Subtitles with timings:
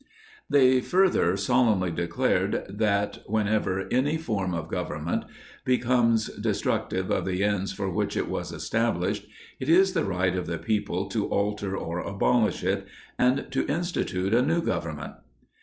[0.49, 5.25] They further solemnly declared that whenever any "form of government
[5.63, 9.27] becomes destructive of the ends for which it was established,
[9.59, 12.87] it is the right of the people to alter or abolish it,
[13.19, 15.13] and to institute a new government."